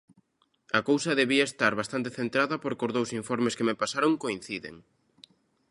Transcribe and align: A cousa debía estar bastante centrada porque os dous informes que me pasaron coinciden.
A 0.79 0.81
cousa 0.89 1.17
debía 1.21 1.45
estar 1.47 1.73
bastante 1.81 2.09
centrada 2.19 2.55
porque 2.63 2.85
os 2.87 2.95
dous 2.97 3.09
informes 3.21 3.55
que 3.57 3.67
me 3.67 3.79
pasaron 3.81 4.19
coinciden. 4.23 4.75